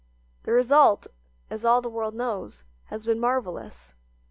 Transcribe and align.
The 0.45 0.51
result, 0.51 1.05
as 1.51 1.63
all 1.63 1.79
the 1.79 1.87
world 1.87 2.15
knows, 2.15 2.63
has 2.85 3.05
been 3.05 3.19
marvelous. 3.19 3.93